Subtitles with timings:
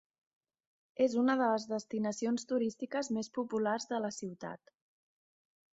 [1.05, 4.77] És una de les destinacions turístiques més populars de la ciutat.